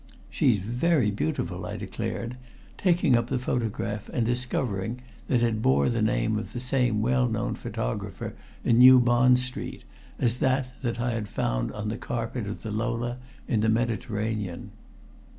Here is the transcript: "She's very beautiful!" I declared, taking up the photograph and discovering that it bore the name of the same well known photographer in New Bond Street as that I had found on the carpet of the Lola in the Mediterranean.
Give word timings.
"She's 0.31 0.57
very 0.57 1.11
beautiful!" 1.11 1.63
I 1.67 1.77
declared, 1.77 2.35
taking 2.75 3.15
up 3.15 3.27
the 3.27 3.37
photograph 3.37 4.09
and 4.09 4.25
discovering 4.25 4.99
that 5.27 5.43
it 5.43 5.61
bore 5.61 5.89
the 5.89 6.01
name 6.01 6.39
of 6.39 6.53
the 6.53 6.59
same 6.59 7.03
well 7.03 7.27
known 7.29 7.53
photographer 7.53 8.33
in 8.63 8.79
New 8.79 8.99
Bond 8.99 9.37
Street 9.37 9.83
as 10.17 10.37
that 10.37 10.71
I 10.83 11.11
had 11.11 11.27
found 11.27 11.71
on 11.73 11.89
the 11.89 11.97
carpet 11.99 12.47
of 12.47 12.63
the 12.63 12.71
Lola 12.71 13.19
in 13.47 13.59
the 13.61 13.69
Mediterranean. 13.69 14.71